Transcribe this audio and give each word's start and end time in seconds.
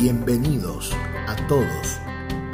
Bienvenidos 0.00 0.92
a 1.28 1.36
todos 1.46 1.98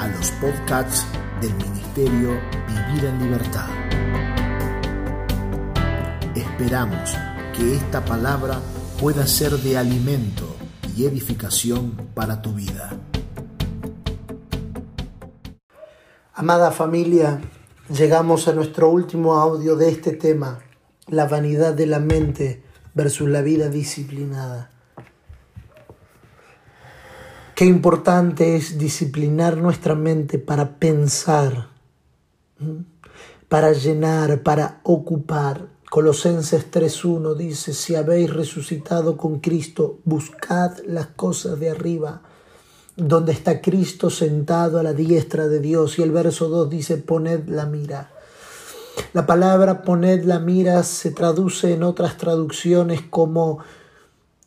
a 0.00 0.08
los 0.08 0.32
podcasts 0.32 1.06
del 1.40 1.54
Ministerio 1.54 2.30
Vivir 2.66 3.04
en 3.04 3.22
Libertad. 3.22 3.68
Esperamos 6.34 7.16
que 7.56 7.76
esta 7.76 8.04
palabra 8.04 8.58
pueda 9.00 9.28
ser 9.28 9.52
de 9.52 9.78
alimento 9.78 10.56
y 10.96 11.04
edificación 11.04 11.92
para 12.14 12.42
tu 12.42 12.52
vida. 12.52 12.98
Amada 16.34 16.72
familia, 16.72 17.40
llegamos 17.96 18.48
a 18.48 18.54
nuestro 18.54 18.90
último 18.90 19.36
audio 19.36 19.76
de 19.76 19.90
este 19.90 20.14
tema, 20.14 20.58
la 21.06 21.28
vanidad 21.28 21.74
de 21.74 21.86
la 21.86 22.00
mente 22.00 22.64
versus 22.92 23.28
la 23.28 23.42
vida 23.42 23.68
disciplinada. 23.68 24.72
Qué 27.56 27.64
importante 27.64 28.54
es 28.54 28.76
disciplinar 28.76 29.56
nuestra 29.56 29.94
mente 29.94 30.38
para 30.38 30.78
pensar, 30.78 31.68
para 33.48 33.72
llenar, 33.72 34.42
para 34.42 34.80
ocupar. 34.82 35.66
Colosenses 35.88 36.70
3.1 36.70 37.34
dice, 37.34 37.72
si 37.72 37.94
habéis 37.94 38.30
resucitado 38.30 39.16
con 39.16 39.40
Cristo, 39.40 40.00
buscad 40.04 40.80
las 40.86 41.06
cosas 41.06 41.58
de 41.58 41.70
arriba, 41.70 42.20
donde 42.94 43.32
está 43.32 43.62
Cristo 43.62 44.10
sentado 44.10 44.78
a 44.78 44.82
la 44.82 44.92
diestra 44.92 45.48
de 45.48 45.60
Dios. 45.60 45.98
Y 45.98 46.02
el 46.02 46.10
verso 46.10 46.50
2 46.50 46.68
dice, 46.68 46.98
poned 46.98 47.48
la 47.48 47.64
mira. 47.64 48.10
La 49.14 49.24
palabra 49.24 49.80
poned 49.80 50.24
la 50.24 50.40
mira 50.40 50.82
se 50.82 51.10
traduce 51.10 51.72
en 51.72 51.84
otras 51.84 52.18
traducciones 52.18 53.00
como 53.08 53.60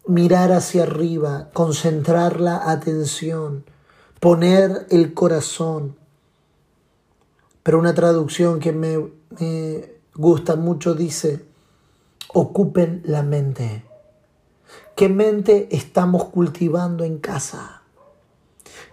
mirar 0.09 0.51
hacia 0.51 0.83
arriba, 0.83 1.49
concentrar 1.53 2.41
la 2.41 2.71
atención, 2.71 3.63
poner 4.19 4.87
el 4.89 5.13
corazón. 5.13 5.97
Pero 7.61 7.77
una 7.77 7.93
traducción 7.93 8.59
que 8.59 8.71
me, 8.71 8.97
gusta 10.15 10.55
mucho 10.55 10.95
dice, 10.95 11.45
ocupen 12.33 13.03
la 13.05 13.21
mente. 13.21 13.85
¿Qué 14.95 15.09
mente 15.09 15.69
estamos 15.71 16.25
cultivando 16.25 17.03
en 17.03 17.19
casa? 17.19 17.83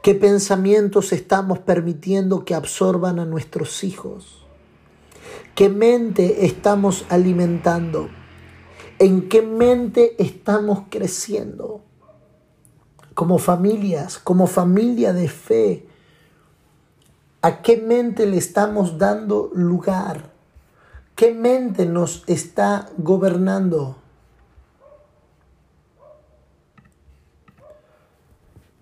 ¿Qué 0.03 0.15
pensamientos 0.15 1.15
estamos 1.15 1.61
permitiendo 1.61 2.45
que 2.45 2.55
absorban 2.55 3.19
a 3.21 3.25
nuestros 3.25 3.83
hijos? 3.85 4.45
¿Qué 5.55 5.71
mente 5.71 6.45
estamos 6.45 7.07
alimentando? 7.09 8.11
En 8.99 9.29
qué 9.29 9.43
mente 9.43 10.23
estamos 10.23 10.85
creciendo 10.91 11.83
como 13.15 13.39
familias, 13.39 14.19
como 14.19 14.47
familia 14.47 15.13
de 15.13 15.29
fe. 15.29 15.89
¿A 17.43 17.63
qué 17.63 17.77
mente 17.77 18.27
le 18.27 18.37
estamos 18.37 18.99
dando 18.99 19.51
lugar? 19.55 20.31
¿Qué 21.15 21.33
mente 21.33 21.87
nos 21.87 22.25
está 22.27 22.91
gobernando? 22.99 23.97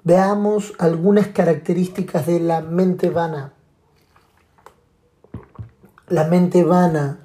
Veamos 0.03 0.75
algunas 0.79 1.29
características 1.29 2.27
de 2.27 2.41
la 2.41 2.61
mente 2.61 3.11
vana. 3.11 3.53
La 6.09 6.25
mente 6.25 6.65
vana 6.65 7.24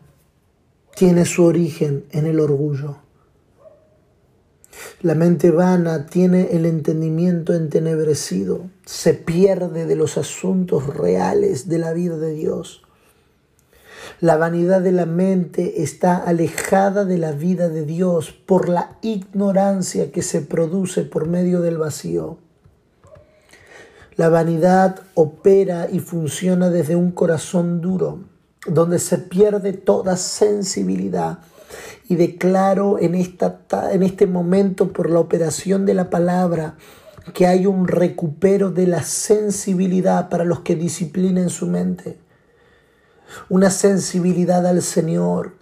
tiene 0.99 1.23
su 1.23 1.45
origen 1.45 2.03
en 2.11 2.25
el 2.25 2.41
orgullo. 2.41 2.97
La 5.01 5.15
mente 5.15 5.49
vana 5.49 6.07
tiene 6.07 6.49
el 6.51 6.65
entendimiento 6.65 7.53
entenebrecido, 7.53 8.69
se 8.85 9.13
pierde 9.13 9.85
de 9.85 9.95
los 9.95 10.17
asuntos 10.17 10.93
reales 10.93 11.69
de 11.69 11.77
la 11.77 11.93
vida 11.93 12.17
de 12.17 12.33
Dios. 12.33 12.81
La 14.19 14.35
vanidad 14.35 14.81
de 14.81 14.91
la 14.91 15.05
mente 15.05 15.83
está 15.83 16.17
alejada 16.17 17.05
de 17.05 17.17
la 17.17 17.31
vida 17.31 17.69
de 17.69 17.85
Dios 17.85 18.31
por 18.31 18.67
la 18.67 18.97
ignorancia 19.01 20.11
que 20.11 20.21
se 20.21 20.41
produce 20.41 21.03
por 21.03 21.29
medio 21.29 21.61
del 21.61 21.77
vacío. 21.77 22.39
La 24.17 24.27
vanidad 24.27 24.99
opera 25.13 25.87
y 25.89 26.01
funciona 26.01 26.69
desde 26.69 26.97
un 26.97 27.11
corazón 27.11 27.79
duro, 27.79 28.19
donde 28.65 28.99
se 28.99 29.17
pierde 29.17 29.73
toda 29.73 30.17
sensibilidad. 30.17 31.39
Y 32.07 32.15
declaro 32.15 32.99
en, 32.99 33.15
esta, 33.15 33.59
en 33.91 34.03
este 34.03 34.25
momento 34.25 34.91
por 34.91 35.09
la 35.09 35.19
operación 35.19 35.85
de 35.85 35.93
la 35.93 36.09
palabra 36.09 36.75
que 37.33 37.45
hay 37.45 37.65
un 37.65 37.87
recupero 37.87 38.71
de 38.71 38.87
la 38.87 39.03
sensibilidad 39.03 40.29
para 40.29 40.45
los 40.45 40.61
que 40.61 40.75
disciplinen 40.75 41.49
su 41.49 41.67
mente. 41.67 42.17
Una 43.49 43.69
sensibilidad 43.69 44.65
al 44.65 44.81
Señor, 44.81 45.53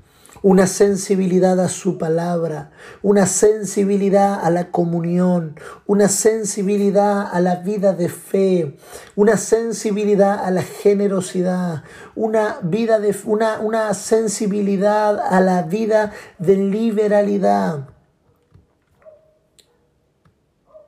una 0.42 0.68
sensibilidad 0.68 1.60
a 1.60 1.70
su 1.70 1.98
palabra, 1.98 2.72
una 3.02 3.26
sensibilidad 3.26 4.40
a 4.44 4.50
la 4.50 4.72
comunión, 4.72 5.60
una 5.86 6.08
sensibilidad 6.08 7.28
a 7.32 7.40
la 7.40 7.56
vida 7.56 7.94
de 7.94 8.10
fe, 8.10 8.78
una 9.16 9.38
sensibilidad 9.38 10.44
a 10.44 10.52
la 10.52 10.64
generosidad, 10.64 11.84
una 12.16 12.60
vida 12.62 13.00
de 13.00 13.16
una, 13.26 13.60
una 13.60 13.94
sensibilidad 13.94 15.20
a 15.20 15.40
la 15.42 15.64
vida 15.64 16.12
de 16.40 16.58
liberalidad. 16.58 17.90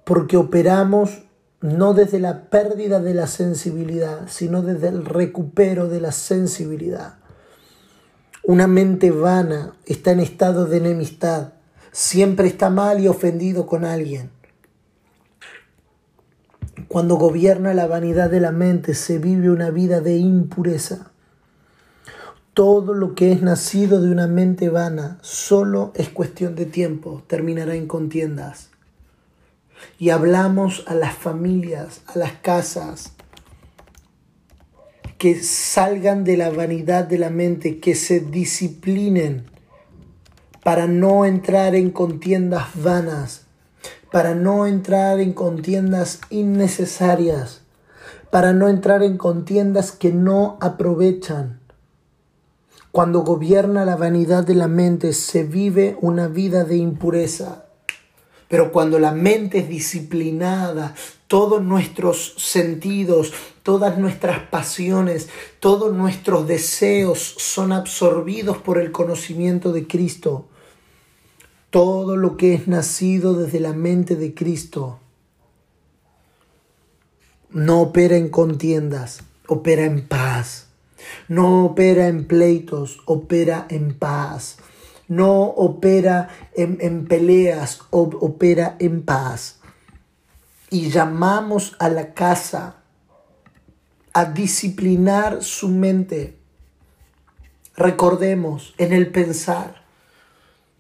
Porque 0.04 0.38
operamos 0.38 1.24
no 1.62 1.94
desde 1.94 2.20
la 2.20 2.50
pérdida 2.50 3.00
de 3.00 3.14
la 3.14 3.28
sensibilidad, 3.28 4.28
sino 4.28 4.62
desde 4.62 4.88
el 4.88 5.06
recupero 5.06 5.88
de 5.88 6.02
la 6.02 6.12
sensibilidad. 6.12 7.20
Una 8.50 8.66
mente 8.66 9.12
vana 9.12 9.76
está 9.86 10.10
en 10.10 10.20
estado 10.20 10.66
de 10.66 10.78
enemistad, 10.78 11.54
siempre 11.92 12.48
está 12.48 12.72
mal 12.72 13.00
y 13.00 13.08
ofendido 13.08 13.68
con 13.68 13.86
alguien. 13.86 14.32
Cuando 16.88 17.18
gobierna 17.18 17.76
la 17.76 17.86
vanidad 17.86 18.32
de 18.32 18.40
la 18.40 18.52
mente 18.52 18.96
se 18.96 19.20
vive 19.20 19.52
una 19.52 19.70
vida 19.70 20.02
de 20.02 20.18
impureza. 20.18 21.12
Todo 22.56 22.96
lo 22.96 23.14
que 23.14 23.34
es 23.34 23.44
nacido 23.44 24.02
de 24.02 24.12
una 24.12 24.26
mente 24.26 24.70
vana 24.70 25.20
solo 25.22 25.92
es 25.94 26.10
cuestión 26.10 26.56
de 26.56 26.66
tiempo, 26.66 27.22
terminará 27.28 27.76
en 27.76 27.86
contiendas. 27.86 28.72
Y 30.00 30.10
hablamos 30.10 30.86
a 30.88 30.96
las 30.96 31.14
familias, 31.14 32.02
a 32.08 32.18
las 32.18 32.32
casas, 32.42 33.14
que 35.20 35.44
salgan 35.44 36.24
de 36.24 36.38
la 36.38 36.50
vanidad 36.50 37.04
de 37.04 37.18
la 37.18 37.30
mente, 37.30 37.80
que 37.80 37.94
se 37.94 38.22
disciplinen 38.22 39.44
para 40.64 40.88
no 40.88 41.26
entrar 41.26 41.76
en 41.76 41.92
contiendas 41.92 42.68
vanas, 42.74 43.42
para 44.14 44.34
no 44.34 44.66
entrar 44.66 45.20
en 45.20 45.34
contiendas 45.34 46.22
innecesarias, 46.30 47.62
para 48.32 48.54
no 48.54 48.70
entrar 48.70 49.04
en 49.04 49.18
contiendas 49.18 49.92
que 49.92 50.14
no 50.14 50.58
aprovechan. 50.62 51.60
Cuando 52.94 53.20
gobierna 53.20 53.84
la 53.84 53.98
vanidad 53.98 54.46
de 54.46 54.56
la 54.56 54.70
mente 54.70 55.12
se 55.12 55.44
vive 55.44 55.98
una 56.00 56.30
vida 56.30 56.64
de 56.64 56.78
impureza. 56.78 57.66
Pero 58.48 58.72
cuando 58.72 59.00
la 59.00 59.12
mente 59.12 59.60
es 59.60 59.70
disciplinada, 59.70 60.96
todos 61.30 61.62
nuestros 61.62 62.34
sentidos, 62.38 63.34
todas 63.62 64.00
nuestras 64.00 64.40
pasiones, 64.50 65.30
todos 65.60 65.96
nuestros 65.96 66.48
deseos 66.48 67.36
son 67.38 67.72
absorbidos 67.72 68.58
por 68.58 68.80
el 68.80 68.92
conocimiento 68.92 69.72
de 69.72 69.86
Cristo. 69.86 70.48
Todo 71.70 72.18
lo 72.18 72.36
que 72.36 72.56
es 72.56 72.68
nacido 72.68 73.36
desde 73.36 73.60
la 73.60 73.74
mente 73.74 74.16
de 74.16 74.34
Cristo 74.34 75.00
no 77.52 77.82
opera 77.82 78.18
en 78.18 78.30
contiendas, 78.30 79.22
opera 79.48 79.86
en 79.86 80.08
paz. 80.08 80.70
No 81.28 81.64
opera 81.66 82.08
en 82.08 82.26
pleitos, 82.26 83.02
opera 83.06 83.68
en 83.70 83.94
paz. 83.94 84.58
No 85.08 85.44
opera 85.44 86.30
en, 86.56 87.06
peleas, 87.06 87.82
opera 87.92 88.78
en 88.80 89.04
paz 89.04 89.59
y 90.70 90.90
llamamos 90.90 91.76
a 91.80 91.90
la 91.90 92.14
casa 92.14 92.76
a 94.14 94.26
disciplinar 94.26 95.44
su 95.44 95.70
mente. 95.70 96.38
Recordemos 97.76 98.74
en 98.78 98.94
el 98.94 99.12
pensar 99.12 99.84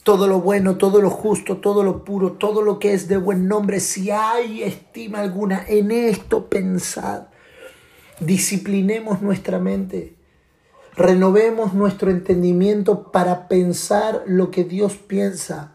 todo 0.03 0.27
lo 0.27 0.41
bueno, 0.41 0.77
todo 0.77 1.01
lo 1.01 1.09
justo, 1.09 1.57
todo 1.57 1.83
lo 1.83 2.03
puro, 2.03 2.33
todo 2.33 2.61
lo 2.61 2.79
que 2.79 2.93
es 2.93 3.07
de 3.07 3.17
buen 3.17 3.47
nombre, 3.47 3.79
si 3.79 4.11
hay 4.11 4.63
estima 4.63 5.19
alguna, 5.19 5.63
en 5.67 5.91
esto 5.91 6.47
pensad. 6.47 7.27
Disciplinemos 8.19 9.21
nuestra 9.21 9.59
mente. 9.59 10.15
Renovemos 10.95 11.73
nuestro 11.73 12.11
entendimiento 12.11 13.11
para 13.11 13.47
pensar 13.47 14.23
lo 14.25 14.51
que 14.51 14.63
Dios 14.63 14.95
piensa 14.95 15.73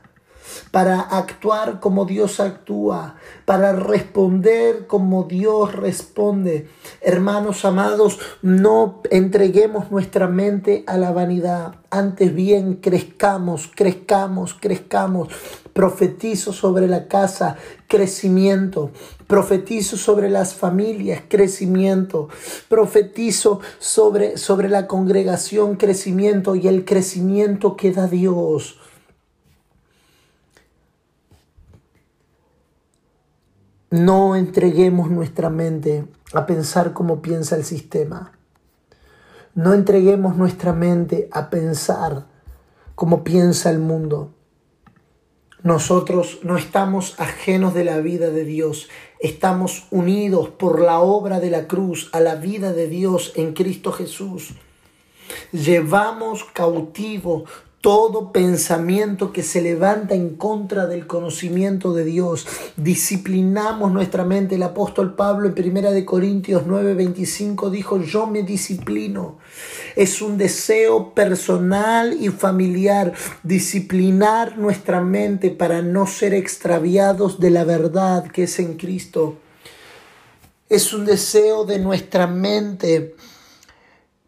para 0.70 1.00
actuar 1.00 1.80
como 1.80 2.04
Dios 2.04 2.40
actúa, 2.40 3.16
para 3.44 3.72
responder 3.72 4.86
como 4.86 5.24
Dios 5.24 5.74
responde. 5.74 6.68
Hermanos 7.00 7.64
amados, 7.64 8.18
no 8.42 9.00
entreguemos 9.10 9.90
nuestra 9.90 10.28
mente 10.28 10.84
a 10.86 10.96
la 10.96 11.12
vanidad, 11.12 11.76
antes 11.94 12.34
bien 12.34 12.74
crezcamos, 12.74 13.70
crezcamos, 13.72 14.54
crezcamos. 14.54 15.28
Profetizo 15.72 16.52
sobre 16.52 16.88
la 16.88 17.06
casa, 17.06 17.56
crecimiento. 17.86 18.90
Profetizo 19.28 19.96
sobre 19.96 20.28
las 20.28 20.54
familias, 20.54 21.22
crecimiento. 21.28 22.28
Profetizo 22.68 23.60
sobre, 23.78 24.38
sobre 24.38 24.68
la 24.68 24.88
congregación, 24.88 25.76
crecimiento 25.76 26.56
y 26.56 26.66
el 26.66 26.84
crecimiento 26.84 27.76
que 27.76 27.92
da 27.92 28.08
Dios. 28.08 28.80
No 33.94 34.34
entreguemos 34.34 35.08
nuestra 35.08 35.50
mente 35.50 36.04
a 36.32 36.46
pensar 36.46 36.94
como 36.94 37.22
piensa 37.22 37.54
el 37.54 37.62
sistema. 37.62 38.32
No 39.54 39.72
entreguemos 39.72 40.34
nuestra 40.36 40.72
mente 40.72 41.28
a 41.30 41.48
pensar 41.48 42.26
como 42.96 43.22
piensa 43.22 43.70
el 43.70 43.78
mundo. 43.78 44.34
Nosotros 45.62 46.40
no 46.42 46.56
estamos 46.56 47.14
ajenos 47.20 47.72
de 47.72 47.84
la 47.84 47.98
vida 47.98 48.30
de 48.30 48.44
Dios, 48.44 48.88
estamos 49.20 49.86
unidos 49.92 50.48
por 50.48 50.80
la 50.80 50.98
obra 50.98 51.38
de 51.38 51.50
la 51.50 51.68
cruz 51.68 52.10
a 52.12 52.18
la 52.18 52.34
vida 52.34 52.72
de 52.72 52.88
Dios 52.88 53.32
en 53.36 53.52
Cristo 53.52 53.92
Jesús. 53.92 54.54
Llevamos 55.52 56.42
cautivo 56.42 57.44
todo 57.84 58.32
pensamiento 58.32 59.30
que 59.30 59.42
se 59.42 59.60
levanta 59.60 60.14
en 60.14 60.36
contra 60.36 60.86
del 60.86 61.06
conocimiento 61.06 61.92
de 61.92 62.06
Dios. 62.06 62.46
Disciplinamos 62.78 63.92
nuestra 63.92 64.24
mente. 64.24 64.54
El 64.54 64.62
apóstol 64.62 65.14
Pablo 65.14 65.48
en 65.48 65.54
1 65.54 65.92
de 65.92 66.02
Corintios 66.06 66.62
9:25 66.66 67.68
dijo, 67.68 68.00
"Yo 68.00 68.26
me 68.26 68.42
disciplino." 68.42 69.36
Es 69.96 70.22
un 70.22 70.38
deseo 70.38 71.12
personal 71.12 72.16
y 72.18 72.30
familiar 72.30 73.12
disciplinar 73.42 74.56
nuestra 74.56 75.02
mente 75.02 75.50
para 75.50 75.82
no 75.82 76.06
ser 76.06 76.32
extraviados 76.32 77.38
de 77.38 77.50
la 77.50 77.64
verdad 77.64 78.28
que 78.32 78.44
es 78.44 78.58
en 78.60 78.78
Cristo. 78.78 79.36
Es 80.70 80.94
un 80.94 81.04
deseo 81.04 81.66
de 81.66 81.80
nuestra 81.80 82.26
mente 82.26 83.14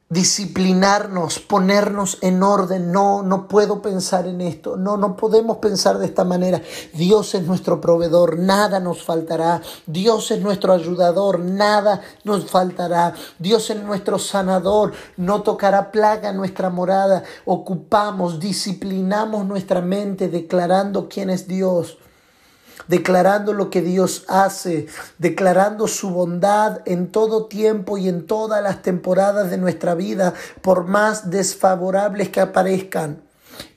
disciplinarnos, 0.08 1.40
ponernos 1.40 2.18
en 2.22 2.42
orden. 2.42 2.92
No, 2.92 3.22
no 3.22 3.48
puedo 3.48 3.82
pensar 3.82 4.26
en 4.26 4.40
esto. 4.40 4.76
No, 4.76 4.96
no 4.96 5.16
podemos 5.16 5.58
pensar 5.58 5.98
de 5.98 6.06
esta 6.06 6.24
manera. 6.24 6.62
Dios 6.92 7.34
es 7.34 7.42
nuestro 7.44 7.80
proveedor, 7.80 8.38
nada 8.38 8.78
nos 8.78 9.02
faltará. 9.02 9.62
Dios 9.86 10.30
es 10.30 10.40
nuestro 10.40 10.72
ayudador, 10.72 11.40
nada 11.40 12.02
nos 12.24 12.50
faltará. 12.50 13.14
Dios 13.38 13.70
es 13.70 13.82
nuestro 13.82 14.18
sanador, 14.18 14.92
no 15.16 15.42
tocará 15.42 15.90
plaga 15.90 16.32
nuestra 16.32 16.70
morada. 16.70 17.24
Ocupamos, 17.44 18.38
disciplinamos 18.38 19.44
nuestra 19.44 19.80
mente 19.80 20.28
declarando 20.28 21.08
quién 21.08 21.30
es 21.30 21.48
Dios 21.48 21.98
declarando 22.88 23.52
lo 23.52 23.70
que 23.70 23.82
Dios 23.82 24.24
hace, 24.28 24.86
declarando 25.18 25.88
su 25.88 26.10
bondad 26.10 26.80
en 26.86 27.08
todo 27.08 27.46
tiempo 27.46 27.98
y 27.98 28.08
en 28.08 28.26
todas 28.26 28.62
las 28.62 28.82
temporadas 28.82 29.50
de 29.50 29.58
nuestra 29.58 29.94
vida, 29.94 30.34
por 30.62 30.86
más 30.86 31.30
desfavorables 31.30 32.28
que 32.28 32.40
aparezcan. 32.40 33.22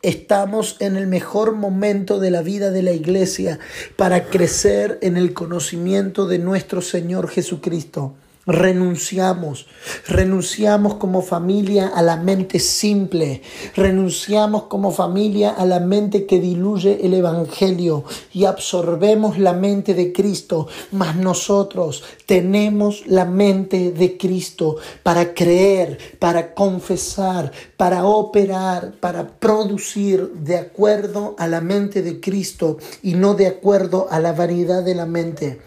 Estamos 0.02 0.76
en 0.80 0.98
el 0.98 1.08
mejor 1.08 1.54
momento 1.54 2.20
de 2.20 2.32
la 2.32 2.42
vida 2.42 2.70
de 2.72 2.84
la 2.84 2.92
iglesia 2.92 3.60
para 3.96 4.26
crecer 4.26 5.00
en 5.02 5.16
el 5.18 5.34
conocimiento 5.34 6.28
de 6.28 6.40
nuestro 6.40 6.82
Señor 6.82 7.30
Jesucristo 7.30 8.16
renunciamos, 8.50 9.68
renunciamos 10.08 10.96
como 10.96 11.22
familia 11.22 11.88
a 11.88 12.02
la 12.02 12.18
mente 12.18 12.60
simple, 12.60 13.44
renunciamos 13.76 14.64
como 14.64 14.92
familia 14.92 15.52
a 15.52 15.66
la 15.66 15.80
mente 15.80 16.26
que 16.26 16.40
diluye 16.40 17.00
el 17.06 17.14
Evangelio 17.14 18.04
y 18.34 18.46
absorbemos 18.46 19.38
la 19.38 19.54
mente 19.54 19.94
de 19.94 20.12
Cristo, 20.12 20.68
mas 20.92 21.16
nosotros 21.16 22.04
tenemos 22.26 23.04
la 23.06 23.26
mente 23.26 23.92
de 23.92 24.18
Cristo 24.18 24.78
para 25.04 25.36
creer, 25.36 26.00
para 26.18 26.56
confesar, 26.56 27.52
para 27.78 28.06
operar, 28.06 28.94
para 29.00 29.28
producir 29.28 30.34
de 30.34 30.58
acuerdo 30.58 31.36
a 31.38 31.48
la 31.48 31.62
mente 31.62 32.02
de 32.02 32.20
Cristo 32.20 32.78
y 33.04 33.14
no 33.14 33.36
de 33.36 33.46
acuerdo 33.46 34.08
a 34.10 34.20
la 34.20 34.34
vanidad 34.34 34.84
de 34.84 34.96
la 34.96 35.06
mente. 35.06 35.62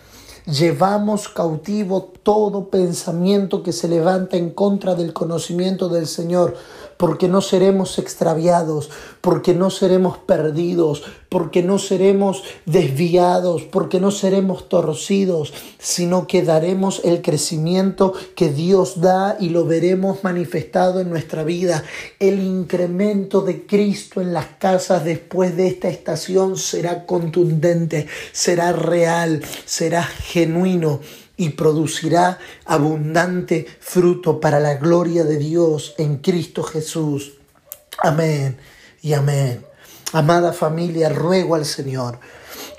Llevamos 0.46 1.28
cautivo 1.28 2.11
todo 2.22 2.70
pensamiento 2.70 3.62
que 3.62 3.72
se 3.72 3.88
levanta 3.88 4.36
en 4.36 4.50
contra 4.50 4.94
del 4.94 5.12
conocimiento 5.12 5.88
del 5.88 6.06
Señor, 6.06 6.56
porque 6.96 7.26
no 7.26 7.40
seremos 7.40 7.98
extraviados, 7.98 8.88
porque 9.20 9.54
no 9.54 9.70
seremos 9.70 10.18
perdidos, 10.18 11.02
porque 11.28 11.62
no 11.64 11.80
seremos 11.80 12.44
desviados, 12.64 13.62
porque 13.62 13.98
no 13.98 14.12
seremos 14.12 14.68
torcidos, 14.68 15.52
sino 15.78 16.28
que 16.28 16.42
daremos 16.42 17.00
el 17.04 17.20
crecimiento 17.20 18.12
que 18.36 18.50
Dios 18.50 19.00
da 19.00 19.36
y 19.40 19.48
lo 19.48 19.64
veremos 19.64 20.22
manifestado 20.22 21.00
en 21.00 21.10
nuestra 21.10 21.42
vida. 21.42 21.82
El 22.20 22.38
incremento 22.38 23.40
de 23.40 23.66
Cristo 23.66 24.20
en 24.20 24.32
las 24.32 24.46
casas 24.60 25.04
después 25.04 25.56
de 25.56 25.66
esta 25.66 25.88
estación 25.88 26.56
será 26.56 27.04
contundente, 27.04 28.06
será 28.30 28.72
real, 28.72 29.42
será 29.64 30.04
genuino 30.04 31.00
y 31.42 31.50
producirá 31.50 32.38
abundante 32.66 33.66
fruto 33.80 34.38
para 34.38 34.60
la 34.60 34.74
gloria 34.74 35.24
de 35.24 35.38
Dios 35.38 35.94
en 35.98 36.18
Cristo 36.18 36.62
Jesús. 36.62 37.32
Amén 37.98 38.58
y 39.02 39.14
amén. 39.14 39.66
Amada 40.12 40.52
familia, 40.52 41.08
ruego 41.08 41.56
al 41.56 41.64
Señor 41.64 42.20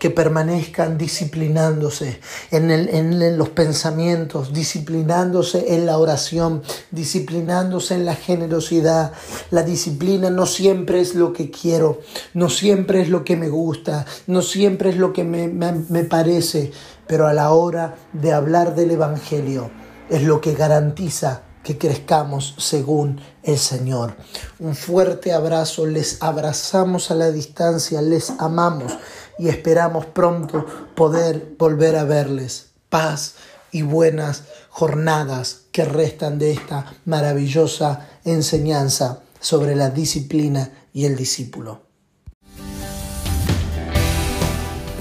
que 0.03 0.09
permanezcan 0.09 0.97
disciplinándose 0.97 2.19
en, 2.51 2.71
en, 2.71 3.37
los 3.37 3.47
pensamientos, 3.47 4.51
disciplinándose 4.51 5.75
en 5.75 5.85
la 5.85 5.97
oración, 5.97 6.61
disciplinándose 6.91 7.95
en 7.95 8.03
la 8.03 8.13
generosidad. 8.13 9.13
La 9.49 9.63
disciplina 9.63 10.29
no 10.29 10.45
siempre 10.45 10.99
es 10.99 11.15
lo 11.15 11.31
que 11.31 11.49
quiero, 11.49 12.01
no 12.33 12.49
siempre 12.49 12.99
es 12.99 13.07
lo 13.07 13.23
que 13.23 13.37
me 13.37 13.47
gusta, 13.47 14.05
no 14.27 14.41
siempre 14.41 14.89
es 14.89 14.97
lo 14.97 15.13
que 15.13 15.23
me, 15.23 15.47
me 15.47 16.03
parece, 16.03 16.73
pero 17.07 17.25
a 17.25 17.33
la 17.33 17.53
hora 17.53 17.95
de 18.11 18.33
hablar 18.33 18.75
del 18.75 18.91
Evangelio 18.91 19.71
es 20.09 20.23
lo 20.23 20.41
que 20.41 20.53
garantiza 20.53 21.43
que 21.63 21.77
crezcamos 21.77 22.55
según 22.57 23.21
el 23.41 23.57
Señor. 23.57 24.15
Un 24.59 24.75
fuerte 24.75 25.31
abrazo, 25.31 25.85
les 25.85 26.21
abrazamos 26.21 27.09
a 27.09 27.15
la 27.15 27.31
distancia, 27.31 28.01
les 28.01 28.31
amamos 28.31 28.91
y 29.37 29.49
esperamos 29.49 30.05
pronto 30.05 30.65
poder 30.95 31.55
volver 31.57 31.95
a 31.95 32.03
verles. 32.03 32.71
Paz 32.89 33.35
y 33.71 33.81
buenas 33.81 34.43
jornadas 34.69 35.63
que 35.71 35.85
restan 35.85 36.37
de 36.37 36.51
esta 36.51 36.93
maravillosa 37.05 38.07
enseñanza 38.23 39.23
sobre 39.39 39.75
la 39.75 39.89
disciplina 39.89 40.69
y 40.93 41.05
el 41.05 41.15
discípulo. 41.15 41.81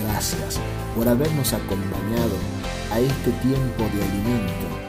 Gracias 0.02 0.58
por 0.96 1.08
habernos 1.08 1.52
acompañado 1.52 2.36
a 2.90 3.00
este 3.00 3.30
tiempo 3.42 3.82
de 3.94 4.02
alimento 4.02 4.82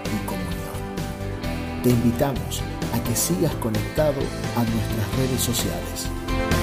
te 1.83 1.89
invitamos 1.89 2.61
a 2.93 3.03
que 3.03 3.13
sigas 3.13 3.53
conectado 3.55 4.21
a 4.55 4.63
nuestras 4.63 5.17
redes 5.17 5.41
sociales. 5.41 6.62